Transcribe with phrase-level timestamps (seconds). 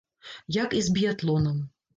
[0.55, 1.63] Як і з біятлонам.